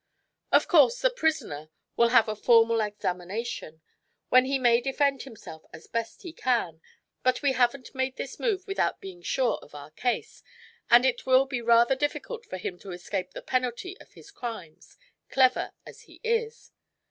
[0.51, 3.83] Of course, the prisoner will have a formal examination,
[4.29, 6.81] when he may defend himself as best he can,
[7.21, 10.41] but we haven't made this move without being sure of our case,
[10.89, 14.97] and it will be rather difficult for him to escape the penalty of his crimes,
[15.29, 16.71] clever as he is."